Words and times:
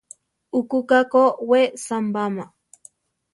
Ukuka 0.59 0.97
ko 1.11 1.23
we 1.49 1.61
sambama. 1.85 2.43